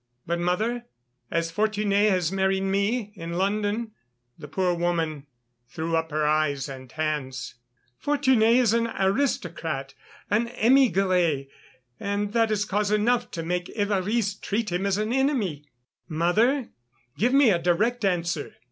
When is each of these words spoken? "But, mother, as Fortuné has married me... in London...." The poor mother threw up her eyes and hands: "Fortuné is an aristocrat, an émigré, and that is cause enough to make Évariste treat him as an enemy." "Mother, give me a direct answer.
"But, 0.25 0.39
mother, 0.39 0.87
as 1.29 1.51
Fortuné 1.51 2.09
has 2.09 2.31
married 2.31 2.63
me... 2.63 3.13
in 3.13 3.33
London...." 3.33 3.91
The 4.35 4.47
poor 4.47 4.75
mother 4.75 5.25
threw 5.69 5.95
up 5.95 6.09
her 6.09 6.25
eyes 6.25 6.67
and 6.67 6.91
hands: 6.91 7.53
"Fortuné 8.03 8.55
is 8.55 8.73
an 8.73 8.87
aristocrat, 8.99 9.93
an 10.31 10.47
émigré, 10.47 11.49
and 11.99 12.33
that 12.33 12.49
is 12.49 12.65
cause 12.65 12.89
enough 12.89 13.29
to 13.29 13.43
make 13.43 13.65
Évariste 13.77 14.41
treat 14.41 14.71
him 14.71 14.87
as 14.87 14.97
an 14.97 15.13
enemy." 15.13 15.69
"Mother, 16.07 16.69
give 17.15 17.33
me 17.35 17.51
a 17.51 17.59
direct 17.59 18.03
answer. 18.03 18.53